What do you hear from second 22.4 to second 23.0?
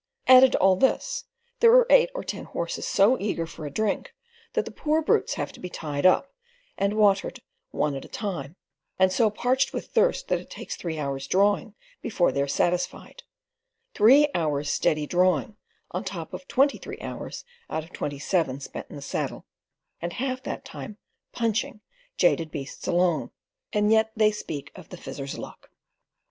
beasts